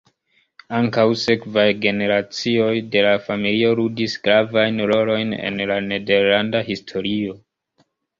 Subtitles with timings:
[0.75, 7.37] Ankaŭ sekvaj generacioj de la familio ludis gravajn rolojn en la nederlanda historio.